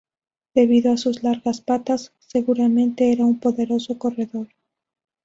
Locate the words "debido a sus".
0.55-1.21